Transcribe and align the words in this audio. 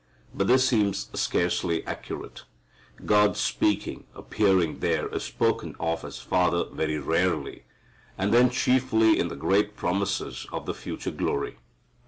But 0.33 0.47
this 0.47 0.67
seems 0.67 1.11
scarcely 1.13 1.85
accurate. 1.85 2.45
God 3.05 3.37
speaking, 3.37 4.07
appearing 4.15 4.79
there 4.79 5.07
is 5.09 5.21
spoken 5.21 5.75
of 5.79 6.03
as 6.03 6.17
Father 6.17 6.65
very 6.65 6.97
rarely, 6.97 7.65
and 8.17 8.33
then 8.33 8.49
chiefly 8.49 9.19
in 9.19 9.27
the 9.27 9.35
great 9.35 9.75
promises 9.75 10.47
of 10.51 10.65
the 10.65 10.73
future 10.73 11.11
glory. 11.11 11.59